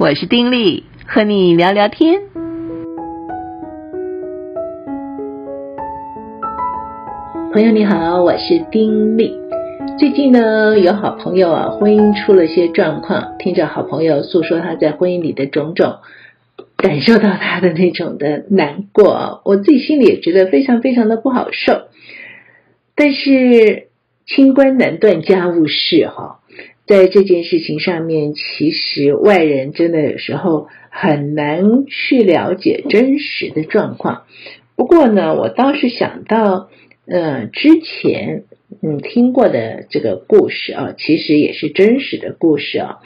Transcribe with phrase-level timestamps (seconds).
[0.00, 2.22] 我是丁力，和你聊聊天。
[7.52, 9.38] 朋友你好，我是丁力。
[9.98, 15.98] 最近呢，有好朋友啊，婚姻出了些状况，听着好朋友诉说他在婚姻里的种种，
[16.78, 21.88] 感受到他的那种的难过，我自己心里也觉得非常非常的不好受。
[22.94, 23.88] 但是
[24.24, 26.39] 清官难断家务事哈。
[26.90, 34.24] 在这件事情上面，其实外人真的有时候很难去了解真实的状况。
[34.74, 36.68] 不过呢，我倒是想到，
[37.06, 38.42] 呃，之前
[38.82, 42.98] 嗯听过的这个故事啊，其实也是真实的故事啊。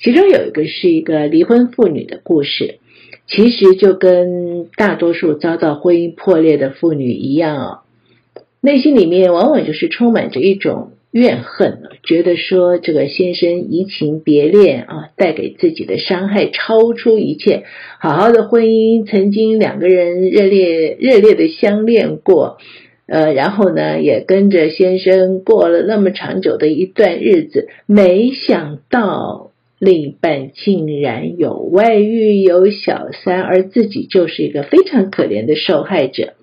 [0.00, 2.78] 其中有一个是一个离婚妇女的故事，
[3.26, 7.82] 其实就跟大多数遭到婚姻破裂的妇女一样啊，
[8.60, 10.92] 内心里面往往就是充满着一种。
[11.14, 17.62] 怨恨了，觉得说这个先生移情别恋啊，带给自己的伤害超出一切。
[18.00, 22.58] 好好的婚姻，曾经两个人热烈热烈的相恋过，
[23.06, 36.34] 呃，然后呢，也跟着先生过了那么长久的一段日子，没想到另一半竟然有外遇、有小三，而自己就是一个非常可怜的受害者。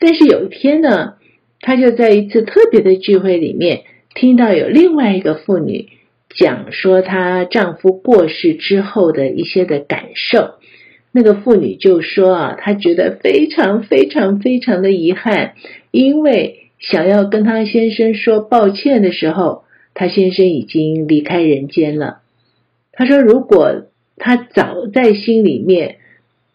[0.00, 1.14] 但是有一天呢，
[1.60, 3.82] 她就在一次特别的聚会里面，
[4.14, 5.90] 听到有另外一个妇女
[6.30, 10.54] 讲说她丈夫过世之后的一些的感受。
[11.12, 15.54] 那个妇女就说啊，她觉得非常非常非常的遗憾，
[15.90, 19.62] 因为想要跟她先生说抱歉的时候，
[19.94, 22.20] 她先生已经离开人间了。
[22.92, 25.98] 她说，如果她早在心里面。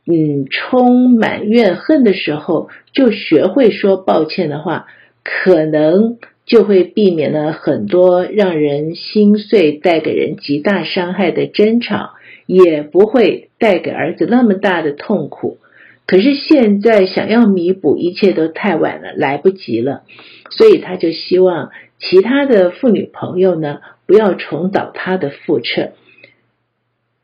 [0.08, 4.86] 嗯，充满怨恨的时候，就学会说抱歉的话，
[5.24, 12.12] 可能就会避免了很多让人心碎、带给人极大伤害的争吵，
[12.46, 15.58] 也不会带给儿子那么大的痛苦。
[16.06, 20.04] 可是现在想要弥补，一切都太晚了，来不及了。
[20.52, 25.94] 所以他就希望其他的妇女朋友呢，不要重蹈他的覆辙。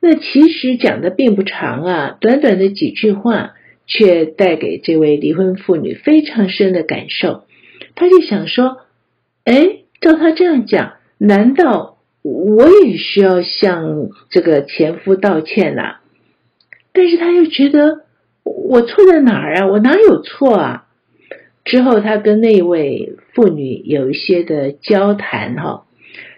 [0.03, 3.53] 那其实讲的并不长啊，短短的几句话，
[3.85, 7.44] 却带给这位离婚妇女非常深的感受。
[7.94, 8.78] 她就想说
[9.45, 15.97] ：“哎，照她这样讲，难道我也需要向这个前夫道歉呐？”
[16.94, 18.06] 但是她又觉得
[18.44, 19.68] 我错在哪儿啊？
[19.68, 20.88] 我哪有错啊？
[21.63, 25.85] 之后，她跟那位妇女有一些的交谈哈，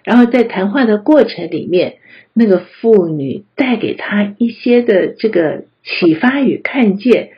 [0.03, 1.97] 然后在谈话的过程里面。
[2.35, 7.29] 那个妇女带给他一些的这个启发与看见，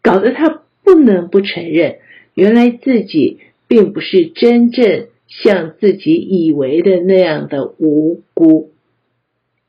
[0.00, 1.96] 搞得他不能不承认，
[2.32, 8.70] 原来自己并不是真正像自己以为的那样的无辜，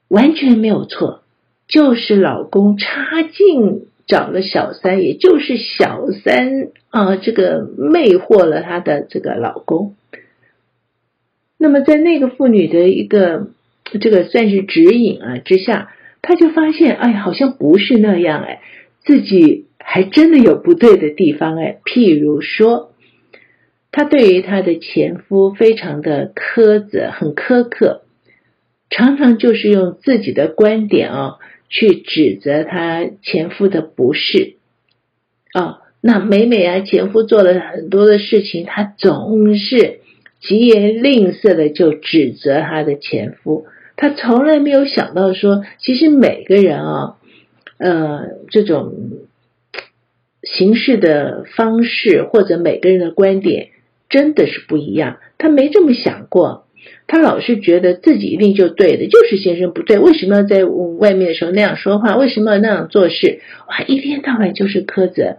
[0.07, 1.23] 完全没有错，
[1.67, 9.95] 就是老公插进找了小三，也就是小三啊，这个魅惑了他的这个老公。
[11.57, 13.49] 那么在那个妇女的一个。
[14.01, 18.59] 这个算是指引啊之下，他就发现，哎，好像不是那样，哎，
[19.05, 22.91] 自己还真的有不对的地方，哎，譬如说，
[23.93, 28.01] 他对于他的前夫非常的苛责，很苛刻，
[28.89, 31.37] 常常就是用自己的观点哦，
[31.69, 34.55] 去指责他前夫的不是，
[35.53, 40.01] 哦，那每每啊，前夫做了很多的事情，他总是
[40.41, 43.65] 极言吝啬的就指责他的前夫。
[43.95, 47.17] 他从来没有想到说，其实每个人啊，
[47.77, 48.93] 呃，这种
[50.43, 53.69] 行事的方式或者每个人的观点
[54.07, 55.17] 真的是不一样。
[55.39, 56.67] 他没这么想过，
[57.07, 59.97] 他老是觉得自己一定就对的，就是先生不对。
[59.97, 62.15] 为什么要在外面的时候那样说话？
[62.15, 63.41] 为什么要那样做事？
[63.67, 65.37] 哇，一天到晚就是苛责，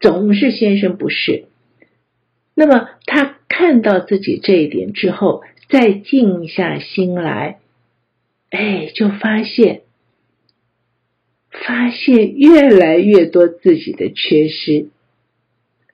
[0.00, 1.44] 总是先生不是。
[2.54, 7.58] 那么他看到自己这一点之后，再静下心来。
[8.48, 9.82] 哎，就发现，
[11.50, 14.86] 发现越来越多自己的缺失，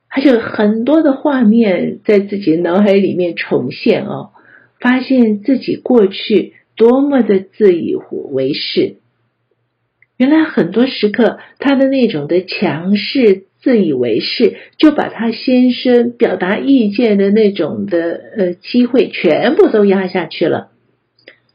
[0.07, 4.29] 他就很多的画面在自己脑海里面重现哦。
[4.79, 7.97] 发现自己过去多么的自以
[8.31, 8.95] 为是，
[10.15, 20.69] 原来很多时刻他的那种的强势、自以为是，就把他先生表达意见的那种的呃机会全部都压下去了。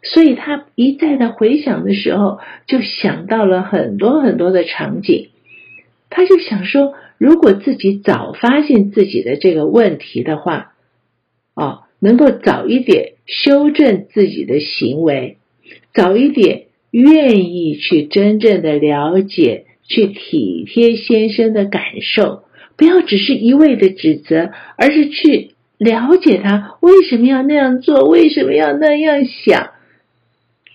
[0.03, 5.29] 所以他一再的回想的时候，就想到了很多很多的场景。
[6.11, 10.75] 他就想说，如果自己早发现自己的这个问题的话，
[11.55, 15.39] 哦，能够早一点修正自己的行为，
[15.95, 22.45] 早一点愿意去真正的了解，去体贴先生的感受，
[22.77, 29.73] 不要只是一味的指责，而是去了解他为什么要那样做，为什么要那样想，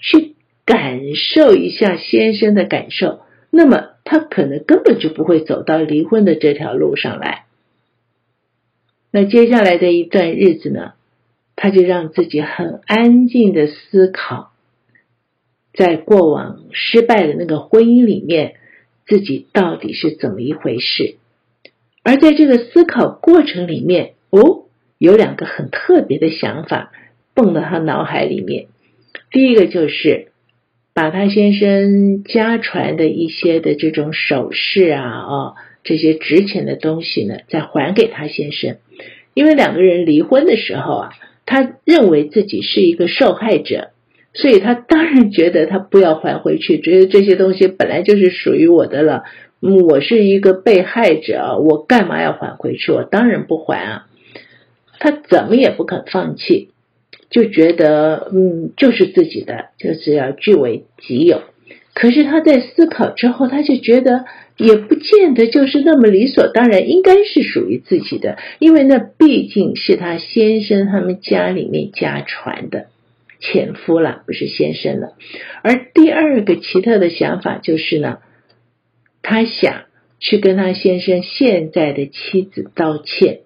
[0.02, 0.36] 去
[0.66, 7.46] 感受一下先生的感受，那么他可能根本就不会走到离婚的这条路上来。
[9.10, 10.92] 那接下来的一段日子呢，
[11.56, 14.52] 他就让自己很安静的思考，
[15.74, 18.56] 在过往失败的那个婚姻里面，
[19.08, 21.16] 自己到底是怎么一回事。
[22.04, 24.66] 而在这个思考过程里面，哦，
[24.98, 26.92] 有两个很特别的想法
[27.34, 28.68] 蹦到他脑海里面。
[29.32, 30.32] 第一个就是
[30.94, 38.78] 把他先生家传的一些的这种首饰啊，哦，这些值钱的东西呢，再还给他先生。
[39.34, 41.10] 因为两个人离婚的时候啊，
[41.46, 43.92] 他认为自己是一个受害者，
[44.40, 49.24] 所以他当然觉得他不要还回去，觉得这些东西本来就是属于我的了。
[49.60, 52.92] 我是一个被害者，我干嘛要还回去？
[52.92, 54.08] 我当然不还啊！
[55.00, 56.70] 他怎么也不肯放弃，
[57.30, 61.42] 就觉得嗯，就是自己的，就是要据为己有。
[61.94, 64.26] 可是他在思考之后，他就觉得。
[64.60, 72.88] 也不见得就是那么理所当然，应该是属于自己的，因为那毕竟是他先生他们家里面家传的，
[73.40, 75.14] 前夫了，不是先生了。
[75.64, 78.20] 而第二个奇特的想法就是呢，
[79.22, 79.86] 他想
[80.20, 83.40] 去跟他先生现在的妻子道歉，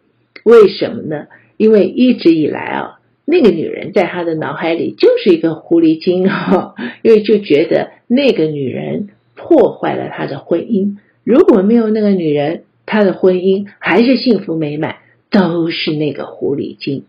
[0.43, 1.27] 为什么呢？
[1.57, 9.09] 因为一直以来啊，那个女人在他的脑海里就是一个狐狸精啊，因为就觉得那个女人。
[9.33, 10.97] 破坏了他的婚姻。
[11.23, 14.97] 如果没有那个女人，他的婚姻还是幸福美满，
[15.31, 17.05] 都是那个狐狸精。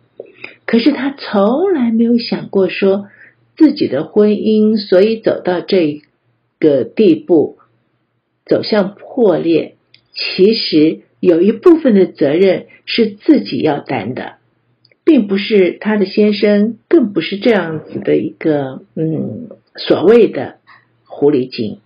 [0.73, 3.07] 可是他从来没有想过说
[3.59, 6.01] 自己的婚姻，所以走到这
[6.59, 7.59] 个地步，
[8.47, 9.77] 走向破裂，
[10.15, 14.37] 其实有一部分的责任是自己要担的，
[15.05, 20.57] 并不是他的先生，更不是这样子的一个嗯所谓的
[21.05, 21.81] 狐狸精。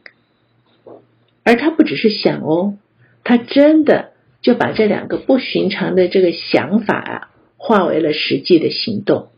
[1.42, 2.78] 而他不只是想哦，
[3.24, 4.12] 他真的
[4.42, 9.28] 就把这两个不寻常的这个想法啊，化为了实际的行动。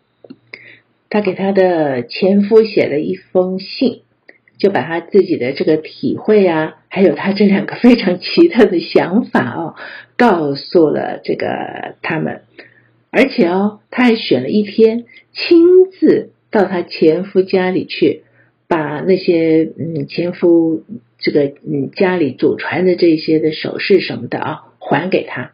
[1.11, 4.03] 她给她的前夫写了一封信，
[4.59, 9.75] 就把他自己的这个体会啊，还有他这两个非常奇特的想法哦，
[10.17, 12.43] 告诉了这个他们。
[13.11, 18.23] 而且哦，他还选了一天，亲自到他前夫家里去，
[18.67, 20.83] 把那些嗯前夫。
[21.21, 25.51] 这个嗯，家里祖传的这些的首饰什么的啊，还给他，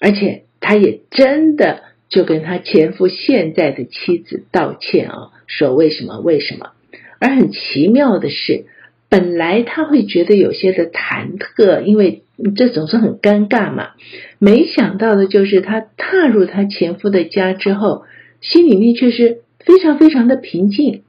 [0.00, 6.70] 而且他也真的就跟他前夫现在的妻子道歉啊，说为什么为什么？
[7.18, 8.66] 而很奇妙的是，
[9.08, 12.22] 本来他会觉得有些的忐忑，因为
[12.56, 13.90] 这总是很尴尬嘛。
[14.38, 18.04] 没想到的就是他踏入他前夫的家之后，
[18.40, 21.02] 心里面却是非常非常的平静。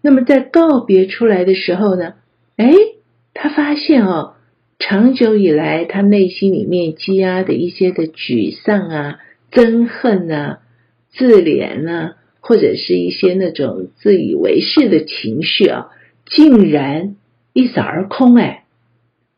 [0.00, 2.14] 那么在告别出来的时候呢，
[2.56, 2.72] 哎，
[3.34, 4.34] 他发现哦，
[4.80, 9.20] 长久以来他内心里面积压的一些的沮丧啊、
[9.52, 10.60] 憎恨啊、
[11.10, 15.88] 自怜啊，或者是一些那种自以为是的情绪啊，
[16.24, 17.16] 竟然
[17.52, 18.64] 一扫而空哎，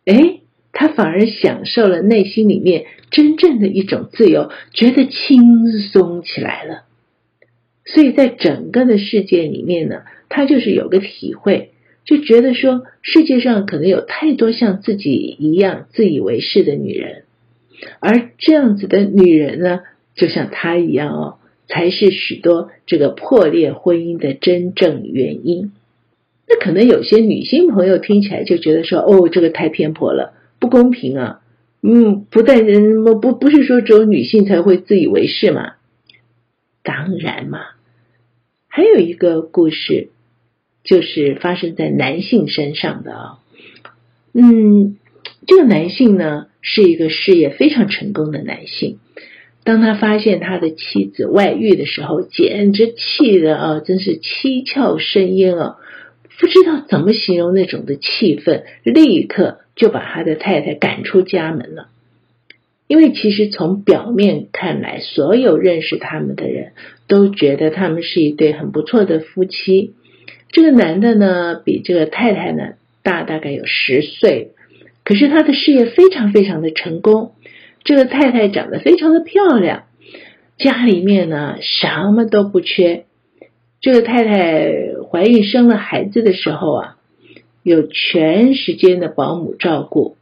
[0.06, 0.40] 哎，
[0.72, 6.84] 他反而享受了内心里面真正的一种自由，觉得轻松起来了。
[7.84, 11.71] 所以在整个的世界里面呢，他就是有个体会，
[12.04, 17.24] 就觉得说世界上可能有太多像自己一样自以为是的女人，
[18.00, 19.80] 而这样子的女人呢，
[20.14, 25.72] 就像她一样哦，才是许多这个破裂婚姻的真正原因。
[26.48, 31.40] 那可能有些女性朋友听起来就觉得说，哦，这个太偏颇了，不公平啊！
[31.82, 35.74] 嗯，不但人不不不是说只有女性才会自以为是嘛。
[36.82, 37.60] 当然嘛，
[38.68, 40.10] 还有一个故事，
[40.84, 43.38] 就是发生在男性身上的啊。
[44.34, 44.96] 嗯，
[45.46, 48.98] 这个男性呢是一个事业非常成功的男性。
[49.64, 55.76] 当他发现他的妻子外遇的时候，简直气得啊，真是七窍生烟啊！
[56.40, 61.86] 不知道怎么形容那种的气愤，立刻就把他的太太赶出家门了。
[62.88, 66.72] 因为其实从表面看来，所有认识他们的人
[67.06, 69.92] 都觉得他们是一对很不错的夫妻。
[70.52, 74.52] 这个男的呢，比这个太太呢大大概有十岁，
[75.02, 77.32] 可是他的事业非常非常的成功。
[77.82, 79.84] 这个太太长得非常的漂亮，
[80.56, 83.06] 家里面呢什么都不缺。
[83.80, 84.72] 这个太太
[85.10, 86.96] 怀孕生了孩子的时候啊，
[87.64, 90.16] 有全时间的保姆照顾，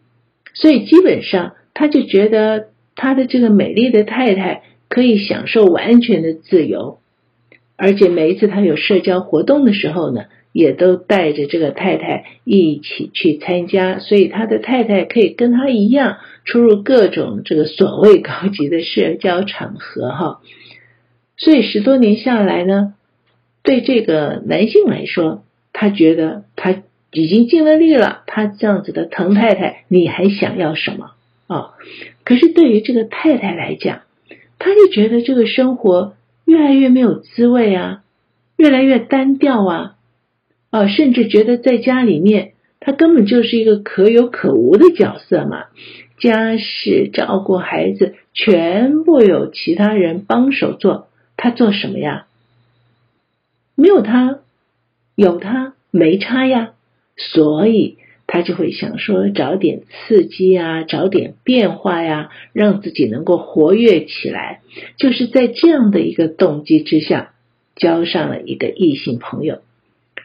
[0.54, 6.99] 所以基本上他就觉得他的这个美丽的太太可以享受完全的自由，
[7.82, 20.40] 而且每一次他有社交活动的时候呢，也都带着这个太太一起去参加，所以他的太太可以跟他一样出入各种这个所谓高级的社交场合哈。
[21.38, 22.92] 所以十多年下来呢，
[23.62, 26.82] 对这个男性来说，他觉得他
[27.12, 28.24] 已经尽了力了。
[28.26, 31.12] 他这样子的疼太太，你还想要什么
[31.46, 31.56] 啊？
[31.56, 31.70] 哦，
[32.24, 34.02] 可是对于这个太太来讲，
[34.58, 36.12] 他就觉得这个生活
[36.50, 38.02] 越来越没有滋味啊，
[38.56, 39.96] 越来越单调啊，
[40.70, 45.66] 啊，甚至觉得在家里面，他根本就是一个可有可无的角色嘛。
[46.18, 51.06] 家事、照顾孩子，全部有其他人帮手做。
[51.36, 52.26] 他做什么呀？
[53.76, 54.40] 没有他，
[55.14, 56.72] 有他没差呀，
[57.16, 57.96] 所以
[58.32, 64.60] 他就会想说找点刺激啊，找点变化呀，让自己能够活跃起来。
[64.96, 67.32] 就是在这样的一个动机之下，
[67.74, 69.58] 交上了一个异性朋友。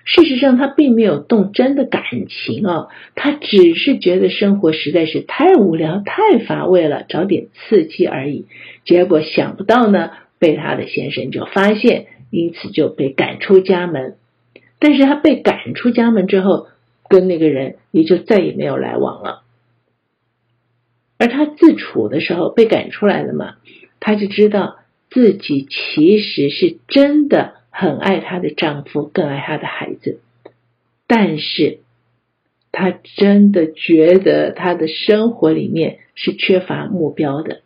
[0.03, 8.45] 事实上，他并没有动真的感情哦，他只是觉得生活实在是太无聊、太乏味了，找点刺激而已。
[8.85, 10.12] 结果想不到呢。
[10.38, 14.15] 被他的先生就发现，因此就被赶出家门。
[14.79, 16.67] 但是他被赶出家门之后，
[17.09, 19.43] 跟那个人也就再也没有来往了。
[21.17, 23.55] 而他自处的时候被赶出来了嘛，
[24.00, 30.19] 他就知道自己其实是真的很爱她的丈夫，更爱她的孩子。
[31.07, 31.79] 但是，
[32.71, 37.62] 她真的觉得她的生活里面是缺乏目标的。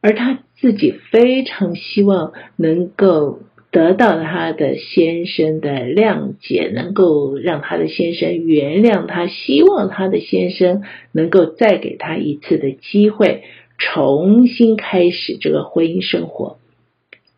[0.00, 3.40] 而她自己非常希望能够
[3.74, 13.42] 得到她的先生的谅解，能够让她的先生原谅她，希望她的先生能够再给她一次的机会，
[13.76, 16.58] 重新开始这个婚姻生活。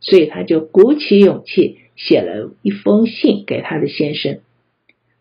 [0.00, 4.40] 所以她就鼓起勇气写了一封信给她的先生。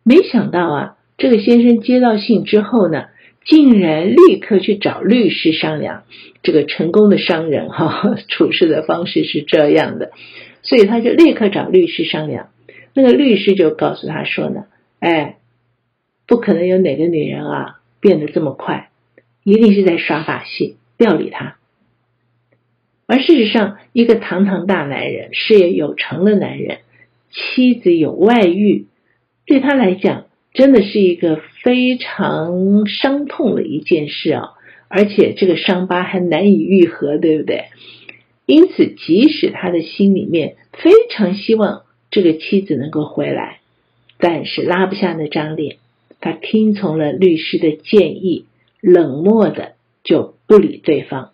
[0.03, 3.05] 没想到啊，这个先生接到信之后呢，
[3.45, 6.03] 竟然立刻去找律师商量，
[6.41, 10.11] 这个成功的商人哈， 处事的方式是这样的，
[10.63, 12.49] 所以他就立刻找律师商量。
[12.95, 14.65] 那个律师就告诉他说呢，
[14.99, 15.37] 哎，
[16.25, 18.89] 不可能有哪个女人啊变得这么快，
[19.43, 21.57] 一定是在耍把戏，不要理他。
[23.05, 26.79] 而事实上，一个堂堂大男人、事业有成的男人，
[27.29, 28.87] 妻子有外遇，
[29.45, 30.25] 对他来讲。
[30.55, 34.53] 真的是一个非常伤痛的一件事啊，
[34.87, 37.65] 而且这个伤疤还难以愈合，对不对？
[38.45, 43.59] 因此，即使他的心里面非常希望这个妻子能够回来，
[44.17, 45.75] 但是拉不下那张脸，
[46.21, 48.45] 他听从了律师的建议，
[48.81, 51.31] 冷漠的就不理对方。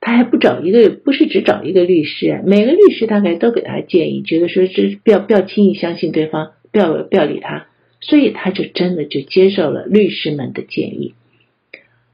[0.00, 7.66] 他还不找一个，不是只找一个律师，每个律师大概都给他建议，觉得说这不要不要轻易相信对方，不要不要理他。
[8.00, 11.14] 所以他就真的就接受了律师们的建议。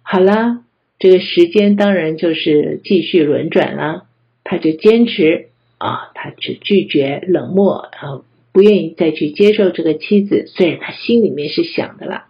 [0.02, 0.64] 好了，
[0.99, 4.07] 这个时间当然就是继续轮转了。
[4.49, 10.47] 他就坚持啊，他就拒绝冷漠，啊，不愿意再去接受这个妻子。
[10.47, 12.28] 虽然他心里面是想的啦，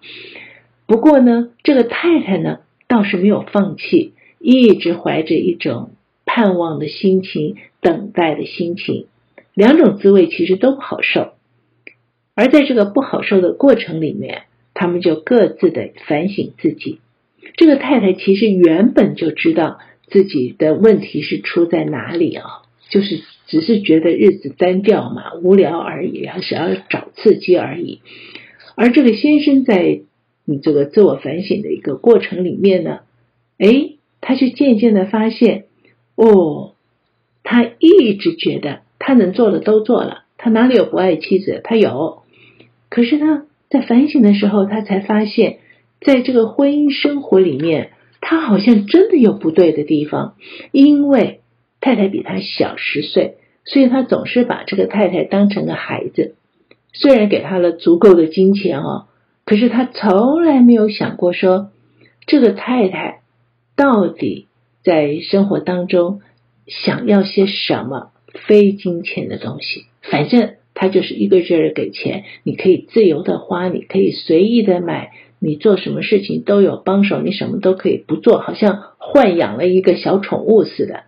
[0.86, 5.90] 不过呢，这个太太呢倒是没有放弃，一直怀着一种
[6.24, 9.08] 盼望的心情，等待的心情。
[9.52, 11.34] 两种滋味其实都不好受。
[12.36, 14.42] 而在这个不好受的过程里面，
[14.74, 17.00] 他们就各自的反省自己。
[17.56, 22.44] 这个太太其实原本就知道自己的问题是出在哪里啊，
[22.90, 28.00] 就是只是觉得日子单调嘛，无聊而已，还是要找刺激而已。
[28.74, 30.02] 而这个先生在
[30.44, 33.00] 你这个自我反省的一个过程里面呢，
[33.56, 35.64] 哎，他就渐渐的发现，
[36.16, 36.74] 哦，
[37.42, 41.62] 他一直觉得他能做的都做了，他哪里有不爱妻子？
[41.64, 42.24] 他有。
[42.88, 45.58] 可是呢，在反省的时候，他才发现，
[46.00, 47.90] 在这个婚姻生活里面，
[48.20, 50.34] 他好像真的有不对的地方。
[50.70, 51.40] 因为
[51.80, 56.36] 太太比他小十岁，所以他总是把这个太太当成个孩子。
[56.92, 59.06] 虽然给他了足够的金钱哦，
[59.44, 61.70] 可是他从来没有想过说，
[62.26, 63.20] 这个太太
[63.74, 64.46] 到底
[64.84, 66.20] 在生活当中
[66.66, 68.12] 想要些什么
[68.46, 69.86] 非金钱的东西。
[70.02, 70.54] 反正。
[70.78, 81.04] 他就是一个劲儿给钱，你可以自由的花，你可以随意的买，你做什么事情都有帮手，你什么都可以不做，好像豢养了一个小宠物似的。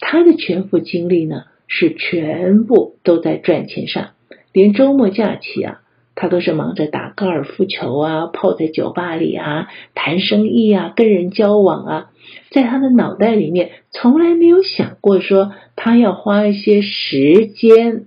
[0.00, 4.12] 他的全副精力呢，是全部都在赚钱上，
[4.54, 5.80] 连周末假期啊，
[6.14, 12.10] 他都是忙着打高尔夫球啊，泡在酒吧里啊，谈生意啊，跟人交往啊，
[12.50, 18.06] 在他的脑袋里面从来没有想过说他要花一些时间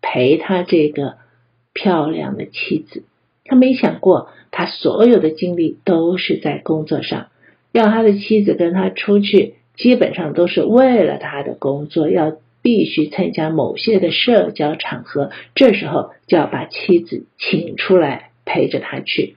[0.00, 1.16] 陪他这个
[1.72, 3.04] 漂亮的妻子，
[3.44, 7.28] 他没想过他所有的精力都是在工作上，
[7.72, 12.36] 要他的妻子跟他出去，基本上都是为了他的工作要。
[12.62, 19.36] 必须参加某些的社交场合，这时候就要把妻子请出来陪着他去。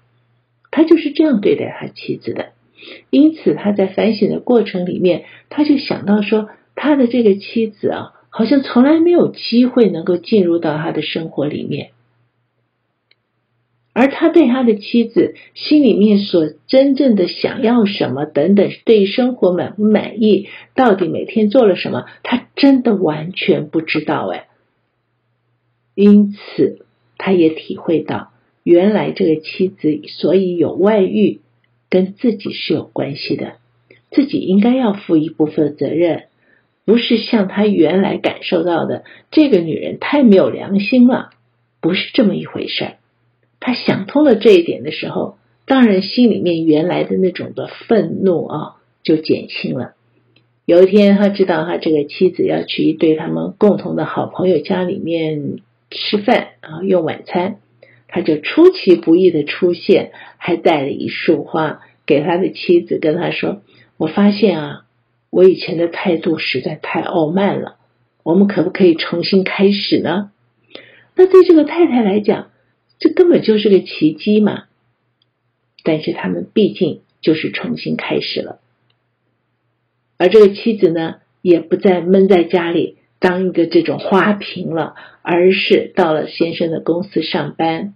[0.72, 2.48] 他就是这样对待他妻子的。
[3.12, 11.92] 因此，他在反省的过程里面，他就想到说，他的这个妻子啊，好像从来没有机会能够进入到他的生活里面。
[13.94, 24.48] 而他对他的妻子心里面所真正的想要什么等等，对生活满不满意，到底每天做了什么，他真的完全不知道哎。
[25.94, 26.88] 因此，
[27.20, 28.32] 他也体会到，
[28.64, 31.42] 原来这个妻子所以有外遇，
[31.88, 33.58] 跟自己是有关系的，
[34.10, 36.24] 自己应该要负一部分责任，
[36.86, 41.30] 不是像他原来感受到的，这个女人太没有良心了，
[41.82, 42.94] 不是这么一回事儿。
[43.60, 49.94] 他想通了这一点的时候，当然心里面原来的那种的愤怒啊，就减轻了。
[50.66, 55.58] 有一天，他知道他这个妻子要去一对他们共同的好朋友家里面
[55.90, 57.58] 吃饭啊，用晚餐，
[58.08, 63.62] 他就出其不意的出现，还带了一束花给他的妻子，跟他说
[63.98, 64.86] ：“我发现啊，
[65.34, 67.78] 我以前的态度实在太傲慢了，
[68.22, 70.30] 我们可不可以重新开始呢？”
[71.18, 72.52] 那对这个太太来讲，
[73.00, 74.66] 这根本就是个奇迹嘛！
[75.84, 78.60] 但是他们毕竟就是重新开始了，
[80.18, 87.96] 而这个妻子呢，也不再闷在家里当一个这种花瓶了，而是到了先生的公司上班，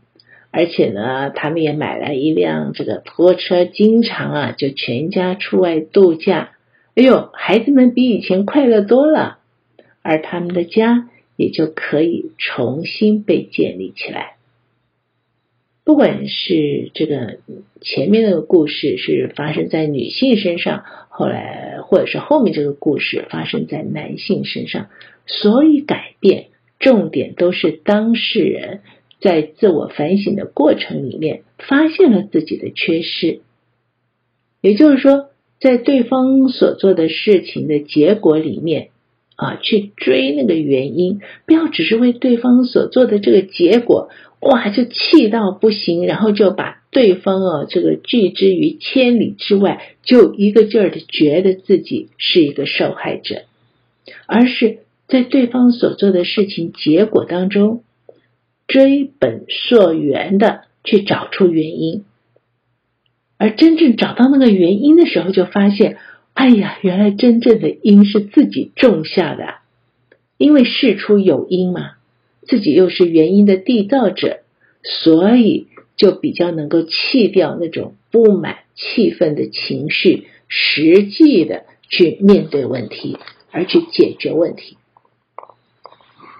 [0.50, 6.50] 而且呢，他们也买了一辆这个拖车，经常啊就全家出外度假。
[6.98, 9.38] 哎呦，孩子们比以前快乐多了，
[10.02, 14.38] 而他们的家也就可以重新被建立起来。
[15.84, 17.38] 不管是这个
[17.82, 24.90] 前面那个故事是发生在女性身上，后来或者是后面这个故事发生在男性身上，
[25.28, 26.48] 所以改变
[26.80, 28.82] 重点都是当事人
[29.22, 33.42] 在自我反省的过程里面发现了自己的缺失，
[34.62, 38.90] 也就是说，在对方所做的事情的结果里面
[39.36, 44.10] 啊，去追那个原因，不要只是为对方所做的这个结果。
[44.40, 53.42] 哇，就气到不行，然后就把对方啊这个拒之于千里之外，就一个劲儿的觉得自己是一个受害者，
[54.28, 57.82] 而是在对方所做的事情结果当中
[58.68, 62.04] 追本溯源的去找出原因，
[63.38, 65.98] 而真正找到那个原因的时候，就发现，
[66.34, 69.56] 哎呀，原来真正的因是自己种下的，
[70.38, 71.92] 因为事出有因嘛。
[72.48, 74.40] 自己又是原因的缔造者，
[74.82, 83.18] 所以就比较能够弃掉那种不满、气愤的情绪，实际的去面对问题，
[83.52, 84.78] 而去解决问题。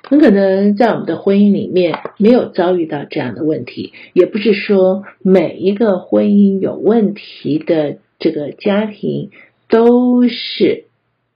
[0.10, 9.32] 很可能在我们的婚姻里面没有遭遇到这样的问题，也不是说每一个婚姻有问题的这个家庭
[9.70, 10.86] 都是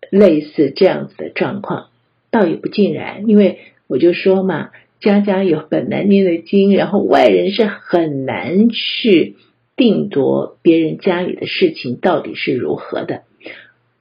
[0.10, 1.88] 类似这样子的状况，
[2.30, 3.60] 倒也不尽然，因为。
[3.92, 4.70] 我就说嘛，
[5.02, 9.36] 家家有本难念的经，然后外人是很难去
[9.76, 13.24] 定夺别人家里的事情到底是如何的。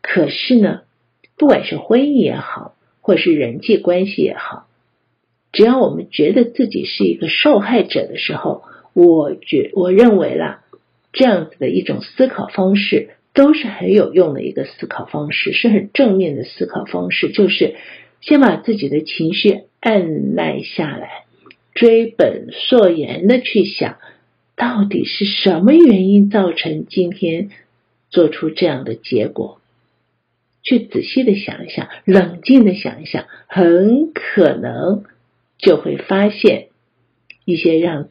[0.00, 0.82] 可是呢，
[1.36, 2.76] 不管是婚姻也好，
[3.10, 4.68] 或是人际关系也好，
[5.50, 10.62] 只要我们觉得自己是一个受害者的时候，我觉我认为啦，
[11.12, 17.74] 这样子的一种思考方式都是很有用的一个思考方式，是很正面的思考方式，就是。
[18.20, 21.24] 先把自己的情绪按捺下来，
[21.74, 23.96] 追本溯源的去想，
[24.56, 27.48] 到底是什么原因造成今天
[28.10, 29.59] 做出这样的结果？
[30.62, 35.04] 去仔细的想一想，冷静的想一想，很可能
[35.58, 36.68] 就会发现
[37.44, 38.08] 一些让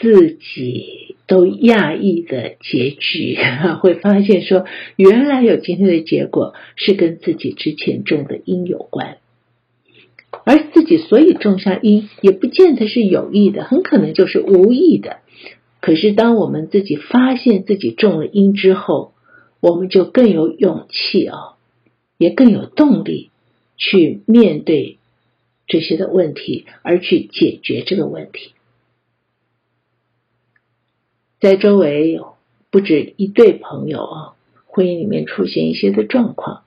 [0.00, 1.04] 自己。
[1.28, 3.36] 都讶异的结局，
[3.82, 9.18] 会发现说，原来有今天的结果是跟自己之前种的因有关，
[10.44, 15.16] 而自己所以种下因，也不见得是有意的，很可能就是无意的。
[15.80, 19.12] 可是当我们自己发现自己种了因之后，
[19.66, 21.56] 我们就更有勇气啊，
[22.18, 23.32] 也更有动力
[23.76, 24.98] 去面对
[25.66, 28.52] 这些的问题，而去解决这个问题。
[31.40, 32.20] 在周围
[32.70, 34.34] 不止一对朋友啊，
[34.66, 36.62] 婚姻里面出现一些的状况。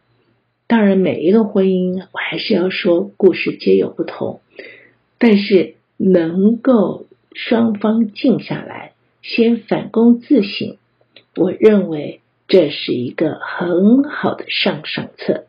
[0.68, 4.42] 当然，每一个婚姻，我还是要说，故事皆有不同。
[5.18, 10.76] 但是，能够双方静下来，先反躬自省，
[11.38, 15.46] 我认为这是一个很好的上上策。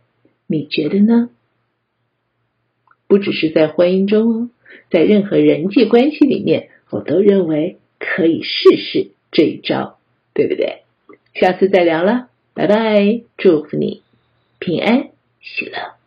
[0.46, 1.30] 你觉得呢？
[3.08, 4.50] 不只是在婚姻中哦，
[4.90, 9.98] 在任何人际关系里面，我都认为可以试试这一招，
[10.34, 10.82] 对不对？
[11.34, 14.02] 下次再聊了，拜拜，祝福你。
[14.58, 15.08] 平安
[15.40, 15.99] 喜乐。